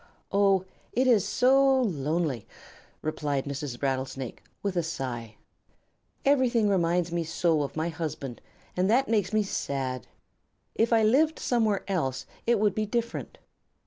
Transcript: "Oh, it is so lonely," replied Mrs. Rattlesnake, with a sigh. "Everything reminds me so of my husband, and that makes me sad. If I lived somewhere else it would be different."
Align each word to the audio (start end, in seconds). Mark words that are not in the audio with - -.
"Oh, 0.31 0.65
it 0.93 1.05
is 1.05 1.23
so 1.27 1.79
lonely," 1.83 2.47
replied 3.03 3.45
Mrs. 3.45 3.79
Rattlesnake, 3.83 4.41
with 4.63 4.75
a 4.75 4.81
sigh. 4.81 5.35
"Everything 6.25 6.67
reminds 6.67 7.11
me 7.11 7.23
so 7.23 7.61
of 7.61 7.75
my 7.75 7.89
husband, 7.89 8.41
and 8.75 8.89
that 8.89 9.07
makes 9.07 9.31
me 9.31 9.43
sad. 9.43 10.07
If 10.73 10.91
I 10.91 11.03
lived 11.03 11.37
somewhere 11.37 11.83
else 11.87 12.25
it 12.47 12.57
would 12.59 12.73
be 12.73 12.87
different." 12.87 13.37